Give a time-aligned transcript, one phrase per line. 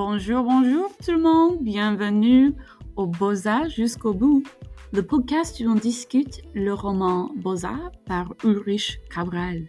[0.00, 2.54] Bonjour, bonjour tout le monde, bienvenue
[2.94, 4.44] au Beaux-Arts jusqu'au bout,
[4.92, 9.66] le podcast où on discute le roman Beaux-Arts par Ulrich Cabral.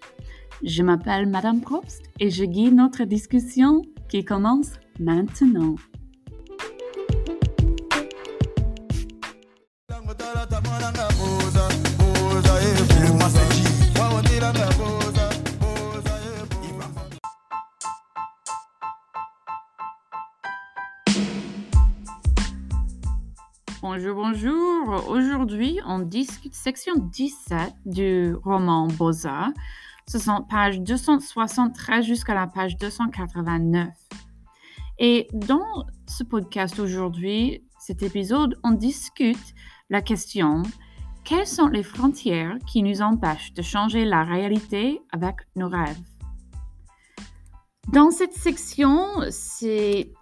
[0.62, 5.74] Je m'appelle Madame Probst et je guide notre discussion qui commence maintenant.
[24.02, 25.10] Bonjour, bonjour.
[25.10, 29.52] Aujourd'hui, on discute section 17 du roman Beaux-Arts.
[30.08, 33.90] Ce sont pages 273 jusqu'à la page 289.
[35.00, 39.54] Et dans ce podcast aujourd'hui, cet épisode, on discute
[39.90, 40.64] la question
[41.26, 46.00] quelles sont les frontières qui nous empêchent de changer la réalité avec nos rêves?
[47.92, 50.14] Dans cette section, c'est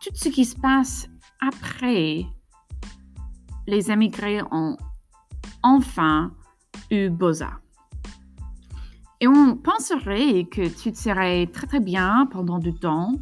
[0.00, 1.08] tout ce qui se passe
[1.42, 2.24] après
[3.66, 4.76] les émigrés ont
[5.62, 6.32] enfin
[6.90, 7.60] eu Beaux-Arts.
[9.20, 13.14] Et on penserait que tu serais très très bien pendant du temps,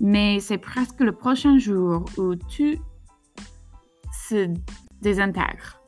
[0.00, 2.78] mais c'est presque le prochain jour où tu
[4.28, 4.48] se
[5.00, 5.80] désintègres.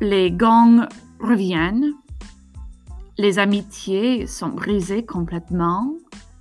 [0.00, 0.88] Les gangs
[1.20, 1.92] reviennent,
[3.18, 5.94] les amitiés sont brisées complètement,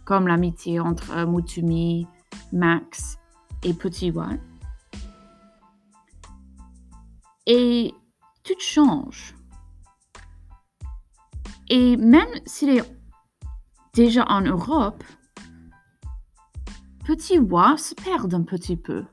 [0.05, 2.07] comme l'amitié entre Mutumi,
[2.53, 3.19] Max
[3.63, 4.11] et Petit.
[7.51, 7.95] Et
[8.43, 9.33] tout change.
[11.67, 12.95] Et même s'il est
[13.91, 15.03] déjà en Europe,
[17.05, 19.03] Petit Bois se perd un petit peu.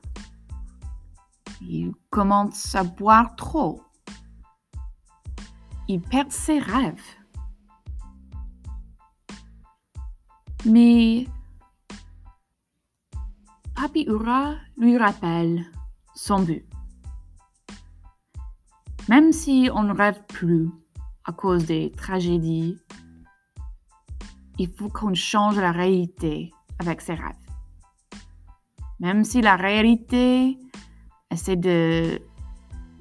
[1.61, 3.81] Il commence à boire trop.
[5.87, 7.01] Il perd ses rêves.
[10.63, 11.25] Mais
[13.73, 15.65] Papi Ura lui rappelle
[16.13, 16.76] son but.
[19.09, 20.69] Même si on ne rêve plus
[21.23, 22.77] à cause des tragédies,
[24.57, 27.35] il faut qu'on change la réalité avec ses rêves.
[28.99, 30.57] Même si la réalité
[31.31, 32.19] essaie de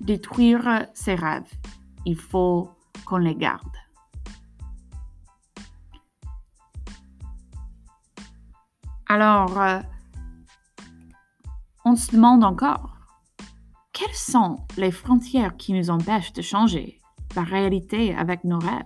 [0.01, 1.51] détruire ses rêves,
[2.05, 2.71] il faut
[3.05, 3.67] qu'on les garde.
[9.09, 9.81] Alors, euh,
[11.85, 12.96] on se demande encore,
[13.97, 17.01] quelles sont les frontières qui nous empêchent de changer
[17.35, 18.85] la réalité avec nos rêves?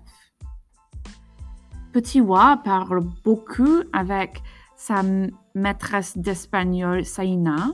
[1.93, 4.41] Petit Wa parle beaucoup avec
[4.77, 5.03] sa
[5.57, 7.73] maîtresse d'espagnol Saina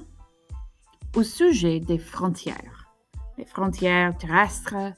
[1.15, 2.87] au sujet des frontières.
[3.37, 4.95] Les frontières terrestres,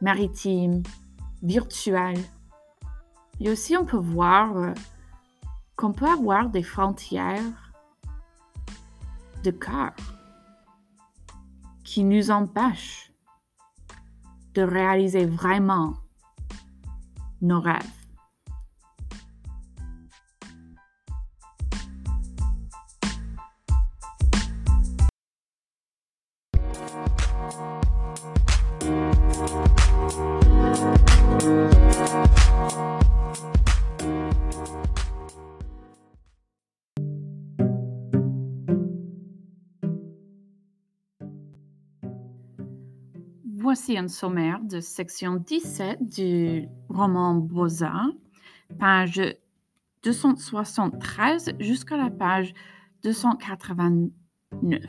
[0.00, 0.84] maritimes,
[1.42, 2.22] virtuelles.
[3.40, 4.72] Et aussi on peut voir euh,
[5.74, 7.72] qu'on peut avoir des frontières
[9.42, 9.94] de cœur
[11.92, 13.12] qui nous empêche
[14.54, 15.92] de réaliser vraiment
[17.42, 18.01] nos rêves.
[43.84, 48.12] Voici un sommaire de section 17 du roman Beaux-Arts,
[48.78, 49.20] page
[50.04, 52.54] 273 jusqu'à la page
[53.02, 54.84] 289.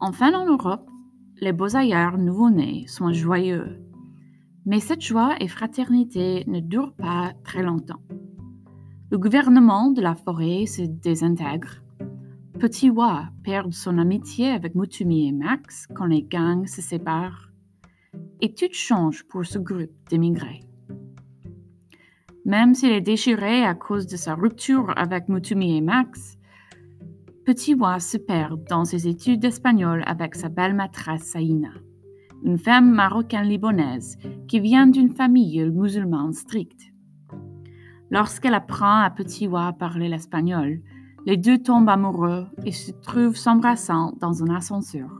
[0.00, 0.88] Enfin, en Europe,
[1.42, 3.78] les beaux-ailleurs nouveau-nés sont joyeux,
[4.64, 8.00] mais cette joie et fraternité ne durent pas très longtemps.
[9.10, 11.82] Le gouvernement de la forêt se désintègre
[12.58, 17.50] Petit Wa perd son amitié avec Mutumi et Max quand les gangs se séparent.
[18.40, 20.62] Et tout change pour ce groupe d'émigrés.
[22.46, 26.38] Même s'il est déchiré à cause de sa rupture avec Mutumi et Max,
[27.44, 31.74] Petit Wa se perd dans ses études d'espagnol avec sa belle maîtresse Saïna,
[32.42, 34.16] une femme marocaine-libonaise
[34.48, 36.90] qui vient d'une famille musulmane stricte.
[38.10, 40.80] Lorsqu'elle apprend à Petit Wa à parler l'espagnol,
[41.26, 45.10] les deux tombent amoureux et se trouvent s'embrassant dans un ascenseur,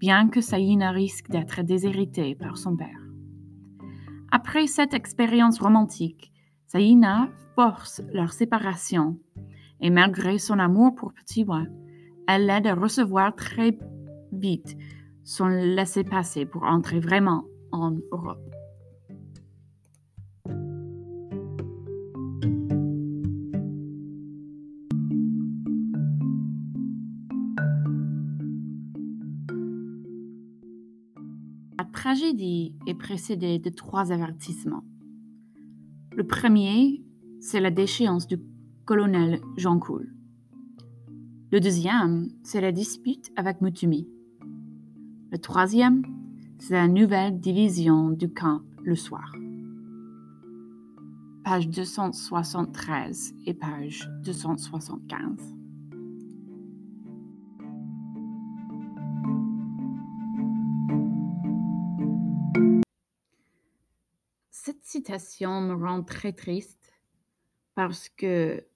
[0.00, 3.00] bien que Saïna risque d'être déshéritée par son père.
[4.32, 6.32] Après cette expérience romantique,
[6.66, 9.16] Saïna force leur séparation
[9.80, 11.66] et malgré son amour pour Petit Bois,
[12.26, 13.78] elle l'aide à recevoir très
[14.32, 14.76] vite
[15.22, 18.42] son laissez-passer pour entrer vraiment en Europe.
[32.04, 34.84] Tragédie est précédée de trois avertissements.
[36.12, 37.02] Le premier,
[37.40, 38.38] c'est la déchéance du
[38.84, 40.12] colonel Jean Cool.
[41.50, 44.06] Le deuxième, c'est la dispute avec Mutumi.
[45.32, 46.02] Le troisième,
[46.58, 49.32] c'est la nouvelle division du camp le soir.
[51.42, 55.63] Page 273 et page 275.
[65.10, 66.92] Me rend très triste
[67.74, 68.66] parce que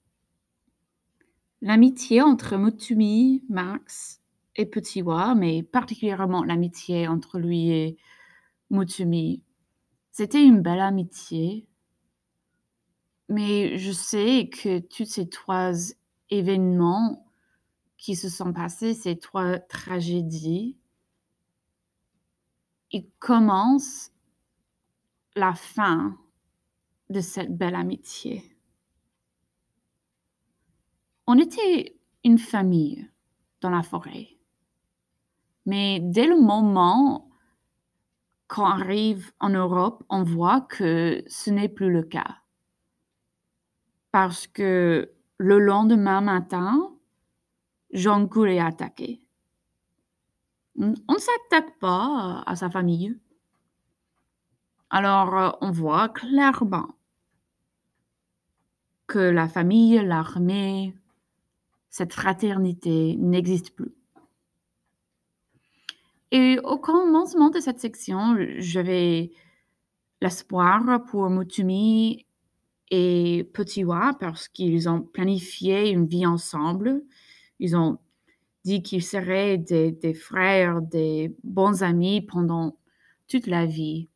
[1.62, 4.20] l'amitié entre Mutumi, Max
[4.56, 7.96] et Petit Wa, mais particulièrement l'amitié entre lui et
[8.70, 9.42] Mutumi,
[10.10, 11.66] c'était une belle amitié.
[13.31, 15.72] Mais je sais que tous ces trois
[16.28, 17.26] événements
[17.96, 20.76] qui se sont passés, ces trois tragédies,
[22.90, 24.12] ils commencent
[25.38, 26.19] la fin
[27.08, 28.43] de cette belle amitié.
[31.26, 33.08] On était une famille
[33.61, 34.29] dans la forêt.
[35.67, 37.31] Mais dès le moment
[38.49, 42.38] qu'on arrive en Europe, on voit que ce n'est plus le cas.
[44.11, 46.94] Parce que le lendemain matin,
[47.91, 49.23] Jean Coul est attaqué.
[50.79, 53.19] On ne s'attaque pas à sa famille.
[54.90, 56.88] Alors, euh, on voit clairement
[59.06, 60.94] que la famille, l'armée,
[61.90, 63.94] cette fraternité n'existe plus.
[66.31, 69.31] Et au commencement de cette section, j'avais
[70.20, 72.26] l'espoir pour Mutumi
[72.91, 77.02] et Petiwa parce qu'ils ont planifié une vie ensemble.
[77.58, 77.99] Ils ont
[78.64, 82.76] dit qu'ils seraient des, des, frères, des bons amis pendant
[83.26, 84.08] toute la vie.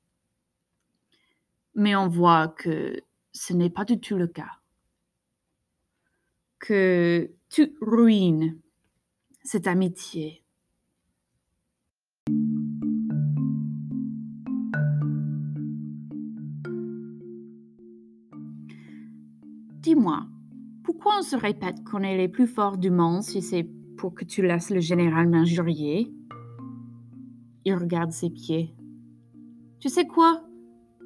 [1.75, 3.01] Mais on voit que
[3.33, 4.51] ce n'est pas du tout le cas.
[6.59, 8.59] Que tout ruine
[9.43, 10.43] cette amitié.
[19.83, 20.27] Dis-moi,
[20.85, 24.25] pourquoi on se répète qu'on est les plus forts du monde si c'est pour que
[24.25, 26.15] tu laisses le général m'injurier
[27.65, 28.75] Il regarde ses pieds.
[29.81, 30.42] Tu sais quoi?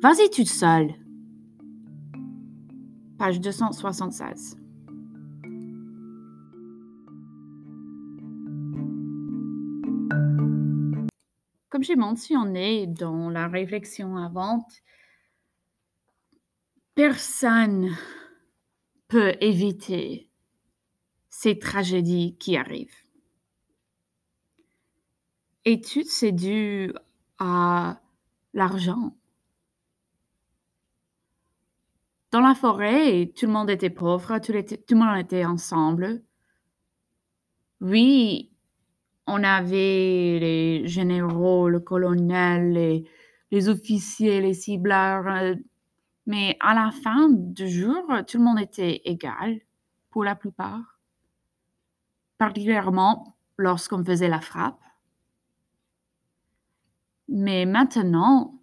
[0.09, 0.95] Vas-y toute seule.
[3.19, 4.57] Page 276.
[11.71, 14.65] Comme j'ai mentionné dans la réflexion avant,
[16.95, 17.91] personne
[19.09, 20.31] peut éviter
[21.31, 23.03] ces tragédies qui arrivent.
[25.65, 26.93] Et tout c'est dû
[27.41, 28.01] à
[28.55, 29.17] l'argent.
[32.37, 36.21] Dans la forêt, tout le monde était pauvre, tout, tout le monde était ensemble.
[37.81, 38.53] Oui,
[39.27, 43.09] on avait les généraux, le colonel, les,
[43.51, 45.55] les officiers, les cibleurs, euh,
[46.27, 49.59] mais à la fin du jour, tout le monde était égal
[50.11, 51.01] pour la plupart,
[52.37, 54.85] particulièrement lorsqu'on faisait la frappe.
[57.29, 58.61] Mais maintenant,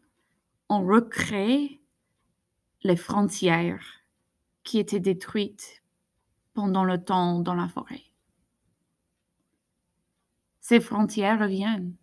[0.70, 1.83] on recrée
[2.84, 3.86] les frontières
[4.64, 5.84] qui étaient détruites
[6.54, 8.04] pendant le temps dans la forêt.
[10.60, 11.96] Ces frontières reviennent.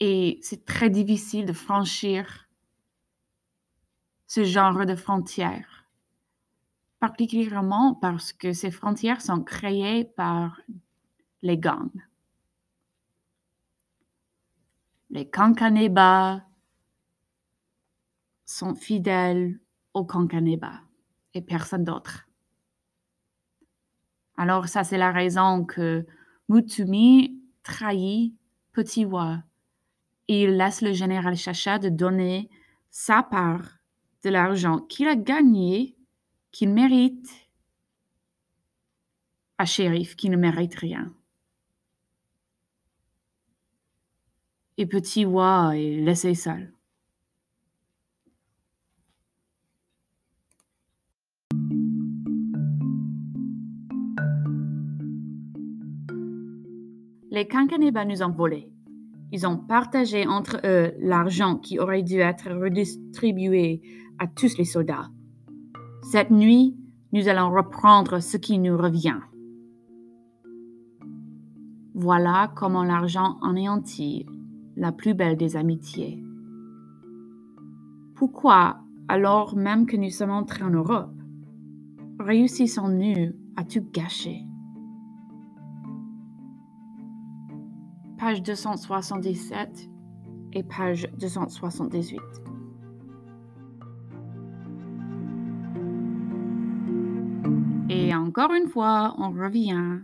[0.00, 2.48] Et c'est très difficile de franchir
[4.26, 5.86] ce genre de frontières,
[7.00, 10.60] particulièrement parce que ces frontières sont créées par
[11.42, 12.02] les gangs.
[15.10, 16.45] Les Kankaneba,
[18.46, 19.60] sont fidèles
[19.92, 20.80] au Kankaneba
[21.34, 22.28] et personne d'autre.
[24.36, 26.06] Alors ça, c'est la raison que
[26.48, 28.34] Mutumi trahit
[28.72, 29.42] Petiwa
[30.28, 32.48] et il laisse le général Chacha de donner
[32.90, 33.78] sa part
[34.22, 35.96] de l'argent qu'il a gagné,
[36.52, 37.30] qu'il mérite,
[39.58, 41.14] à shérif qui ne mérite rien.
[44.76, 46.75] Et Petit est laissé seul.
[57.36, 58.72] Les Kankaneba nous ont volé.
[59.30, 63.82] Ils ont partagé entre eux l'argent qui aurait dû être redistribué
[64.18, 65.10] à tous les soldats.
[66.00, 66.78] Cette nuit,
[67.12, 69.20] nous allons reprendre ce qui nous revient.
[71.94, 74.24] Voilà comment l'argent anéantit
[74.74, 76.24] la plus belle des amitiés.
[78.14, 78.78] Pourquoi,
[79.08, 81.12] alors même que nous sommes entrés en Europe,
[82.18, 84.45] réussissons-nous à tout gâcher?
[88.26, 89.88] Page 277
[90.52, 92.20] et page 278.
[97.88, 100.00] Et encore une fois, on revient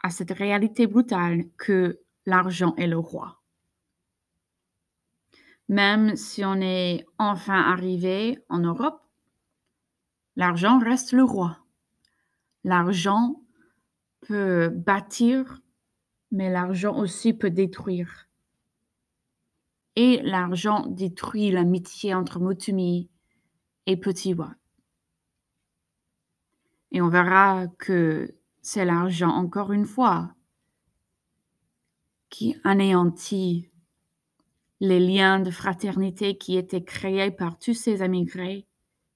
[0.00, 3.42] à cette réalité brutale que l'argent est le roi.
[5.68, 9.02] Même si on est enfin arrivé en Europe,
[10.36, 11.58] l'argent reste le roi.
[12.62, 13.42] L'argent
[14.20, 15.60] peut bâtir,
[16.30, 18.28] mais l'argent aussi peut détruire.
[19.96, 23.10] Et l'argent détruit l'amitié entre Motumi
[23.86, 24.54] et Petit Wa.
[26.92, 30.34] Et on verra que c'est l'argent, encore une fois,
[32.28, 33.70] qui anéantit
[34.80, 38.66] les liens de fraternité qui étaient créés par tous ces émigrés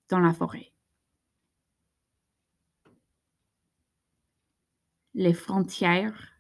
[0.09, 0.73] dans la forêt.
[5.15, 6.34] Les frontières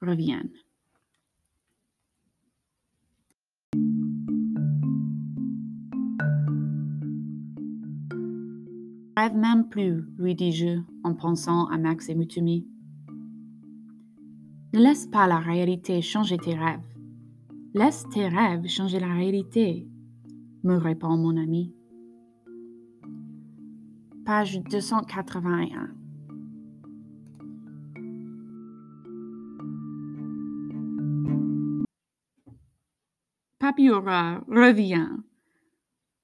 [0.00, 0.50] reviennent.
[9.16, 12.66] rêve même plus, lui dis-je en pensant à Max et Mutumi.
[14.72, 16.80] Ne laisse pas la réalité changer tes rêves.
[17.74, 19.88] Laisse tes rêves changer la réalité,
[20.62, 21.74] me répond mon ami.
[24.24, 25.97] Page 281.
[33.78, 35.08] Papiura revient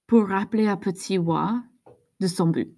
[0.08, 1.62] pour rappeler à Petit Wa
[2.18, 2.76] de son but.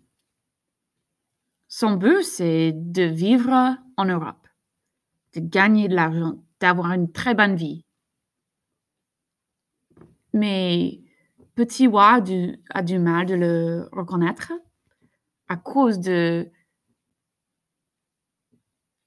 [1.66, 4.46] Son but, c'est de vivre en Europe,
[5.32, 7.86] de gagner de l'argent, d'avoir une très bonne vie.
[10.34, 11.00] Mais
[11.54, 12.20] Petit Wa
[12.68, 14.52] a du mal de le reconnaître
[15.48, 16.50] à cause de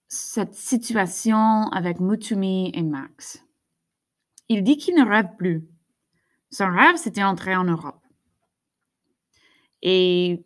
[0.07, 3.45] cette situation avec Mutumi et Max.
[4.49, 5.67] Il dit qu'il ne rêve plus.
[6.51, 8.03] Son rêve, c'était entrer en Europe.
[9.81, 10.43] Et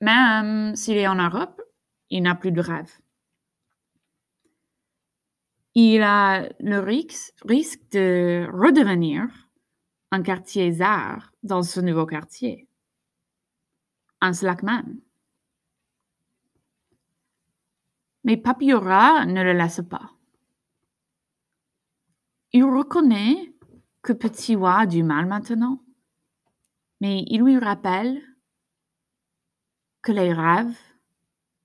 [0.00, 1.60] même s'il est en Europe,
[2.10, 2.92] il n'a plus de rêve.
[5.74, 9.26] Il a le risque de redevenir
[10.10, 12.68] un quartier zar dans ce nouveau quartier.
[14.20, 15.00] Un slackman.
[18.24, 20.15] Mais Papiora ne le laisse pas.
[22.56, 23.54] Il reconnaît
[24.00, 25.84] que Petit Wa a du mal maintenant,
[27.02, 28.22] mais il lui rappelle
[30.00, 30.74] que les rêves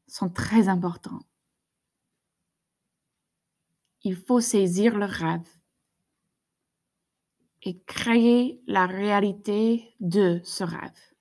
[0.08, 1.22] sont très importants.
[4.04, 5.48] Il faut saisir le rêve
[7.62, 11.16] et créer la réalité de ce rêve.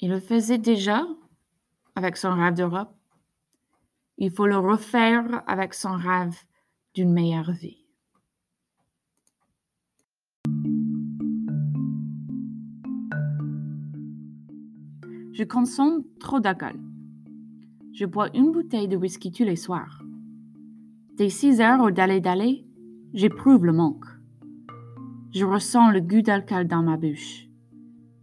[0.00, 1.06] Il le faisait déjà
[1.94, 2.98] avec son rêve d'Europe.
[4.16, 6.36] Il faut le refaire avec son rêve
[6.94, 7.84] d'une meilleure vie.
[15.32, 16.80] Je consomme trop d'alcool.
[17.92, 20.02] Je bois une bouteille de whisky tous les soirs.
[21.16, 22.64] Des 6 heures au d'aller d'aller,
[23.12, 24.06] j'éprouve le manque.
[25.32, 27.48] Je ressens le goût d'alcool dans ma bouche.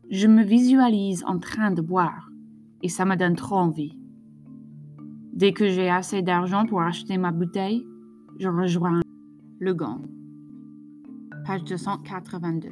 [0.10, 2.30] Je me visualise en train de boire
[2.82, 3.98] et ça me donne trop envie.
[5.34, 7.86] Dès que j'ai assez d'argent pour acheter ma bouteille,
[8.42, 9.02] je rejoins
[9.60, 10.04] le gang.
[11.46, 12.72] Page 282.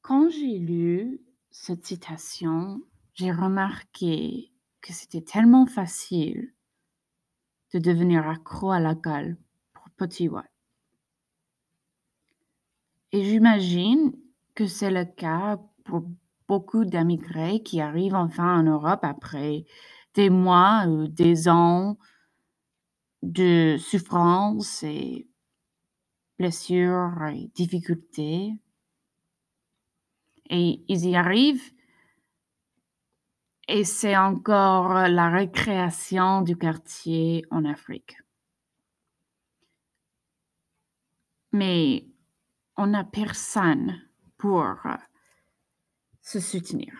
[0.00, 1.20] Quand j'ai lu
[1.50, 2.80] cette citation,
[3.12, 6.54] j'ai remarqué que c'était tellement facile
[7.74, 9.36] de devenir accro à l'alcool
[9.74, 10.50] pour Petit Watt.
[13.12, 14.14] Et j'imagine
[14.54, 16.04] que c'est le cas pour
[16.50, 19.64] beaucoup d'immigrés qui arrivent enfin en Europe après
[20.14, 21.96] des mois ou des ans
[23.22, 25.28] de souffrance et
[26.40, 28.54] blessures et difficultés
[30.50, 31.70] et ils y arrivent.
[33.68, 38.16] Et c'est encore la récréation du quartier en Afrique.
[41.52, 42.08] Mais
[42.76, 44.02] on n'a personne
[44.36, 44.74] pour
[46.30, 46.92] se soutenir.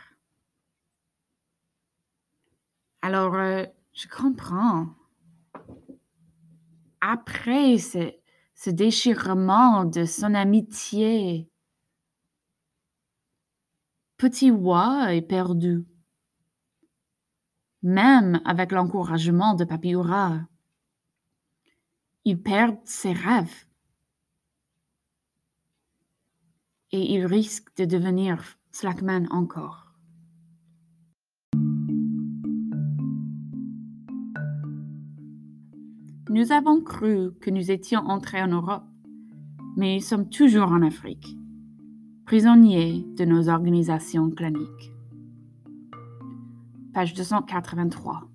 [3.01, 4.89] Alors, euh, je comprends.
[7.01, 11.49] Après ce, déchirement de son amitié
[14.17, 15.87] Petit Oie est perdu.
[17.83, 20.41] Même avec l'encouragement de Papiura,
[22.25, 23.65] il perd ses rêves.
[26.91, 29.93] Et il risque de devenir Slackman encore.
[36.29, 38.85] Nous avons cru que nous étions entrés en Europe,
[39.77, 41.37] mais nous sommes toujours en Afrique,
[42.25, 44.93] prisonniers de nos organisations claniques.
[46.95, 48.29] Page 283.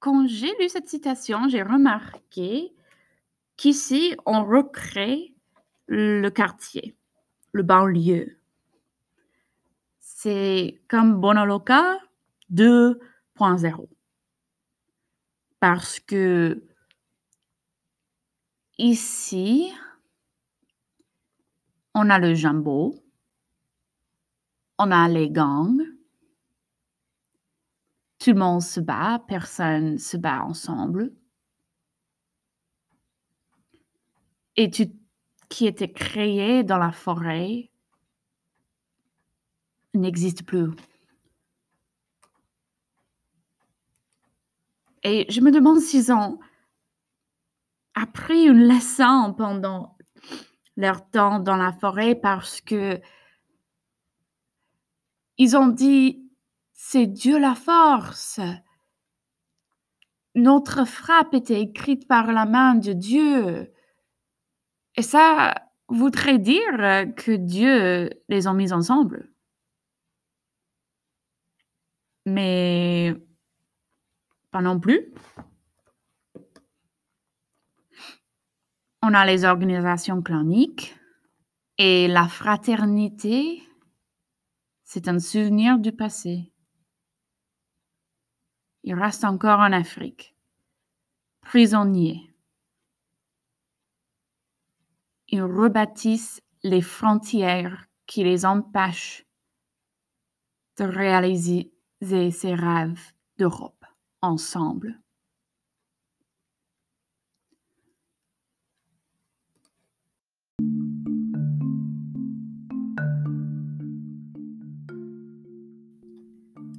[0.00, 2.76] Quand j'ai lu cette citation, j'ai remarqué
[3.56, 5.34] qu'ici, on recrée
[5.86, 6.96] le quartier,
[7.52, 8.38] le banlieue.
[10.00, 11.98] C'est comme Bonaloka
[12.52, 13.88] 2.0.
[15.60, 16.62] Parce que
[18.78, 19.72] ici,
[21.94, 22.94] on a le jumbo,
[24.78, 25.82] on a les gangs,
[28.18, 31.12] tout le monde se bat, personne se bat ensemble.
[34.56, 34.90] Et tout
[35.48, 37.70] qui était créé dans la forêt
[39.94, 40.70] n'existe plus.
[45.02, 46.38] Et je me demande s'ils ont
[47.94, 49.96] appris une leçon pendant
[50.76, 53.00] leur temps dans la forêt parce que
[55.38, 56.26] ils ont dit
[56.72, 58.40] c'est Dieu la force.
[60.34, 63.72] Notre frappe était écrite par la main de Dieu.
[64.96, 65.54] Et ça
[65.88, 66.72] voudrait dire
[67.16, 69.30] que Dieu les a mis ensemble.
[72.24, 73.14] Mais
[74.50, 75.12] pas non plus.
[79.02, 80.96] On a les organisations claniques
[81.78, 83.62] et la fraternité,
[84.82, 86.52] c'est un souvenir du passé.
[88.82, 90.34] Il reste encore en Afrique,
[91.42, 92.35] prisonnier.
[95.28, 99.26] Ils rebâtissent les frontières qui les empêchent
[100.78, 103.84] de réaliser ces rêves d'Europe
[104.22, 105.00] ensemble.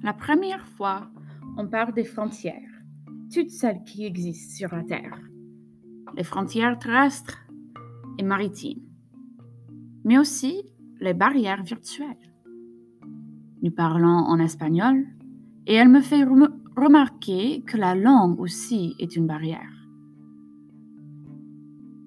[0.04, 1.10] La première fois,
[1.58, 2.82] on parle des frontières,
[3.34, 5.20] toutes celles qui existent sur la Terre.
[6.16, 7.47] Les frontières terrestres
[8.18, 8.82] et maritimes,
[10.04, 10.64] mais aussi
[11.00, 12.34] les barrières virtuelles.
[13.62, 15.06] Nous parlons en espagnol
[15.66, 19.74] et elle me fait remarquer que la langue aussi est une barrière.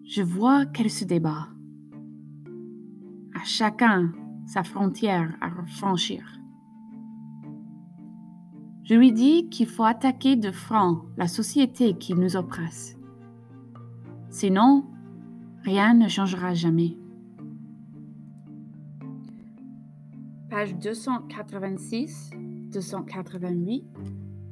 [0.05, 1.49] Je vois qu'elle se débat.
[3.35, 4.13] À chacun
[4.47, 6.25] sa frontière à franchir.
[8.83, 12.99] Je lui dis qu'il faut attaquer de front la société qui nous oppresse.
[14.31, 14.85] Sinon,
[15.63, 16.97] rien ne changera jamais.
[20.49, 22.31] Page 286,
[22.73, 23.85] 288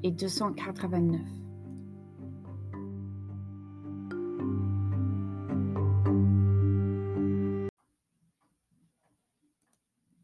[0.05, 1.21] et 289.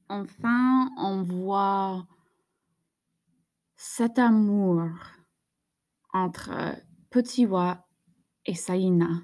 [0.09, 2.07] Enfin, on voit
[3.77, 4.89] cet amour
[6.13, 6.77] entre
[7.11, 7.87] Petiwa
[8.47, 9.23] et Saïna,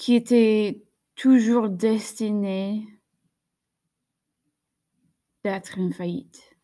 [0.00, 0.82] qui était
[1.14, 2.86] toujours destiné
[5.44, 6.56] d'être une faillite.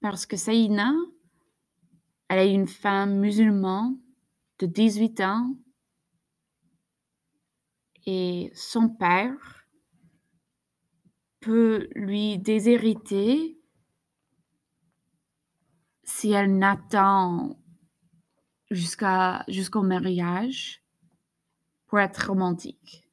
[0.00, 0.94] Parce que Saïna,
[2.30, 3.98] elle est une femme musulmane
[4.60, 5.58] de 18 ans
[8.06, 9.66] et son père
[11.40, 13.60] peut lui déshériter
[16.02, 17.58] si elle n'attend
[18.70, 20.82] jusqu'à jusqu'au mariage
[21.86, 23.08] pour être romantique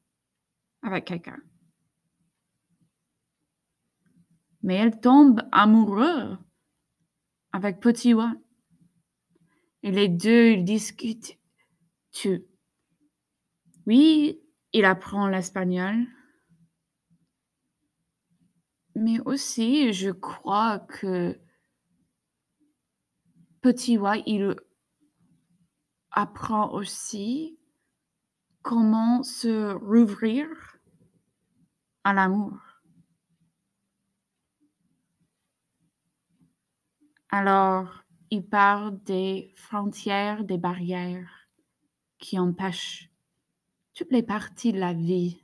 [0.82, 1.38] avec quelqu'un.
[4.62, 6.38] Mais elle tombe amoureuse
[7.52, 8.14] avec Petit
[9.82, 11.38] Et les deux, ils discutent.
[12.12, 12.44] Tu.
[13.86, 14.40] Oui,
[14.72, 16.06] il apprend l'espagnol
[18.96, 21.38] mais aussi, je crois que
[23.60, 24.56] Petit Wa, il
[26.16, 27.58] apprend aussi
[28.62, 30.48] comment se rouvrir
[32.04, 32.58] à l'amour.
[37.28, 41.48] Alors, il parle des frontières, des barrières
[42.18, 43.10] qui empêchent
[43.92, 45.42] toutes les parties de la vie.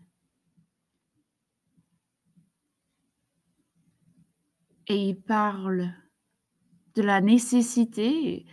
[4.87, 5.93] Et il parle
[6.95, 8.47] de la nécessité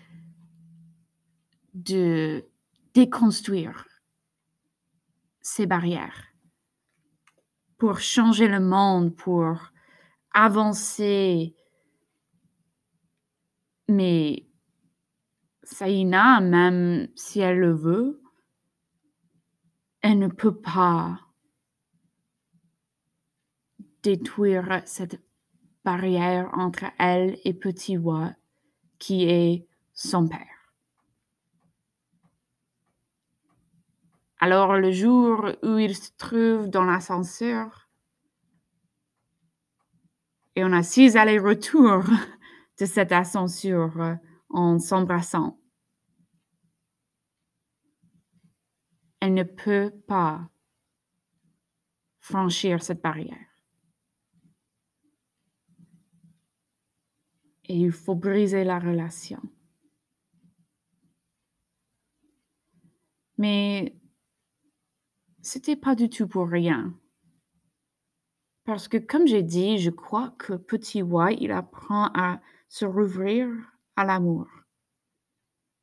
[1.83, 2.45] de
[2.93, 3.87] déconstruire
[5.41, 6.27] ces barrières
[7.77, 9.71] pour changer le monde, pour
[10.33, 11.55] avancer.
[13.87, 14.45] Mais
[15.63, 18.21] Saïna, même si elle le veut,
[20.01, 21.19] elle ne peut pas
[24.03, 25.21] détruire cette
[25.83, 28.33] barrière entre elle et Petit Wa,
[28.97, 30.58] qui est son père.
[34.39, 37.89] Alors le jour où il se trouve dans l'ascenseur,
[40.55, 42.05] et on a six allers-retours
[42.79, 44.17] de cette ascenseur
[44.49, 45.59] en s'embrassant,
[49.19, 50.49] elle ne peut pas
[52.19, 53.37] franchir cette barrière.
[57.65, 59.41] Et il faut briser la relation.
[63.37, 63.98] Mais
[65.41, 66.93] c'était pas du tout pour rien.
[68.65, 73.49] Parce que, comme j'ai dit, je crois que Petit Wa, il apprend à se rouvrir
[73.95, 74.47] à l'amour.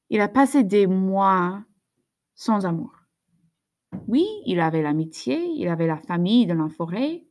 [0.08, 1.64] Il a passé des mois
[2.34, 2.92] sans amour.
[4.06, 7.26] Oui, il avait l'amitié, il avait la famille dans la forêt,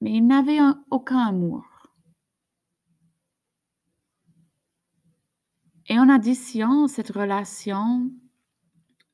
[0.00, 0.58] mais il n'avait
[0.90, 1.64] aucun amour.
[5.86, 8.10] Et en addition, cette relation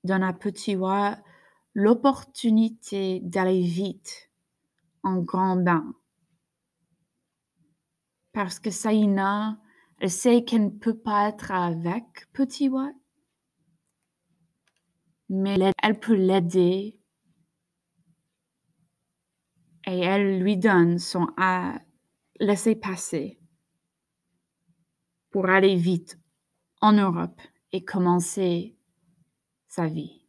[0.05, 1.19] donne à Petit Wa
[1.75, 4.31] l'opportunité d'aller vite
[5.03, 5.95] en grand bain.
[8.33, 9.61] Parce que Saïna,
[9.99, 12.93] elle sait qu'elle ne peut pas être avec Petit Wa,
[15.29, 16.99] mais elle peut l'aider
[19.87, 21.81] et elle lui donne son à
[22.39, 23.41] laisser passer
[25.31, 26.19] pour aller vite
[26.81, 27.41] en Europe
[27.73, 28.77] et commencer
[29.71, 30.21] sa vie.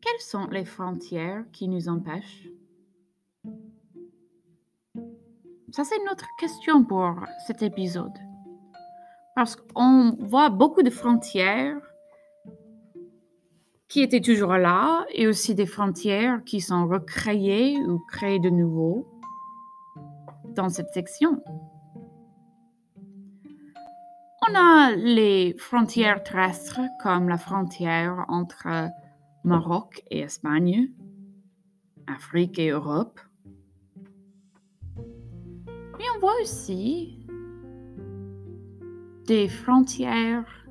[0.00, 2.48] Quelles sont les frontières qui nous empêchent?
[5.72, 8.16] Ça, c'est une autre question pour cet épisode.
[9.34, 11.76] Parce qu'on voit beaucoup de frontières
[13.88, 19.06] qui étaient toujours là et aussi des frontières qui sont recréées ou créées de nouveau
[20.54, 21.42] dans cette section.
[24.48, 28.90] On a les frontières terrestres comme la frontière entre
[29.42, 30.92] Maroc et Espagne,
[32.06, 33.18] Afrique et Europe.
[35.98, 37.26] Mais on voit aussi
[39.26, 40.66] des frontières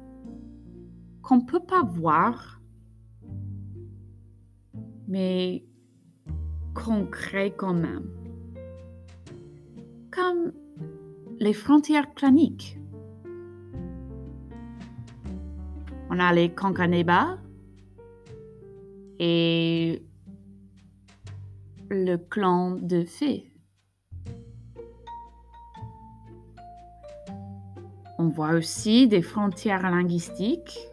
[1.22, 2.62] qu'on ne peut pas voir,
[5.08, 5.66] mais
[6.74, 8.10] concrets quand même.
[10.12, 10.54] Comme
[11.40, 12.80] les frontières claniques.
[16.16, 17.38] On a les Kankaneba
[19.20, 20.02] et
[21.90, 23.52] le clan de fées.
[28.18, 30.88] On voit aussi des frontières linguistiques.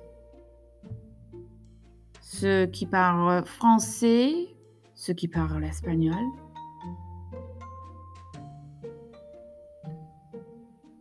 [2.20, 4.34] Ceux qui parlent français,
[4.96, 6.24] ceux qui parlent espagnol.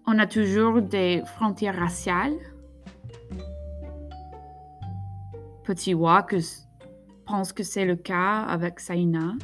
[0.05, 2.37] On a toujours des frontières raciales
[5.71, 6.35] Petit Wa que
[7.25, 9.35] pense que c'est le cas avec Saina.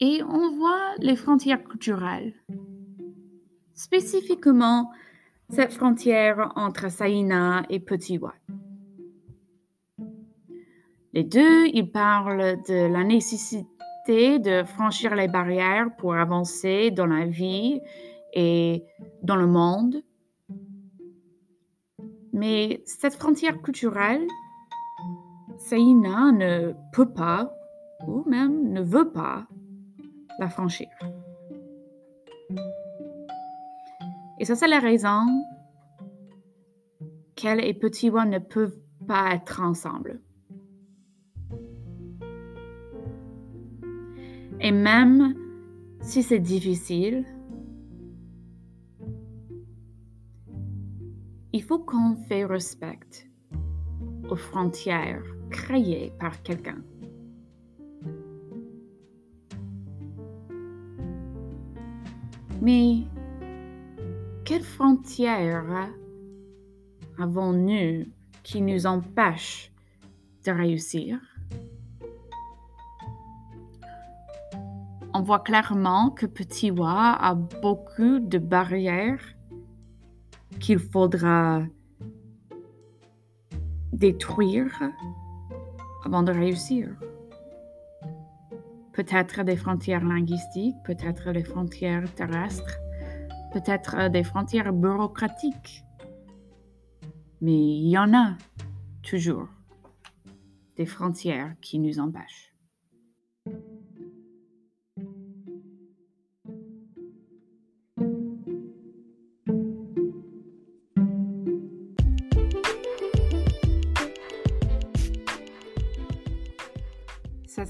[0.00, 2.34] Et on voit les frontières culturelles.
[3.74, 4.90] Spécifiquement,
[5.50, 8.34] cette frontière entre Saina et Petit Wa.
[11.12, 17.24] Les deux, ils parlent de la nécessité de franchir les barrières pour avancer dans la
[17.24, 17.80] vie
[18.34, 18.82] et
[19.22, 20.02] dans le monde
[22.32, 24.26] mais cette frontière culturelle,
[25.58, 27.52] Saïna ne peut pas,
[28.06, 29.46] ou même ne veut pas,
[30.38, 30.88] la franchir.
[34.38, 35.24] Et ça, c'est la raison
[37.36, 40.20] qu'elle et Petit One ne peuvent pas être ensemble.
[44.60, 45.34] Et même
[46.00, 47.24] si c'est difficile,
[51.52, 53.28] il faut qu'on fait respect
[54.30, 56.78] aux frontières créées par quelqu'un.
[62.62, 63.02] Mais
[64.44, 65.90] quelles frontières
[67.18, 68.06] avons-nous
[68.42, 69.72] qui nous empêchent
[70.46, 71.18] de réussir?
[75.12, 79.20] On voit clairement que Petit Wa a beaucoup de barrières
[80.62, 81.60] qu'il faudra
[83.92, 84.72] détruire
[86.04, 86.88] avant de réussir.
[88.92, 92.78] Peut-être des frontières linguistiques, peut-être des frontières terrestres,
[93.52, 95.84] peut-être des frontières bureaucratiques.
[97.40, 98.36] Mais il y en a
[99.02, 99.48] toujours
[100.76, 102.51] des frontières qui nous empêchent.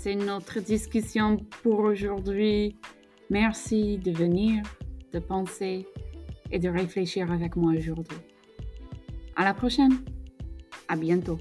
[0.02, 2.76] C'est notre discussion pour aujourd'hui.
[3.30, 4.64] Merci de venir,
[5.12, 5.86] de penser
[6.50, 8.18] et de réfléchir avec moi aujourd'hui.
[9.36, 10.02] À la prochaine.
[10.88, 11.38] À bientôt.